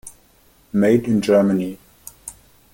Made 0.73 1.05
in 1.07 1.21
Germany. 1.21 1.77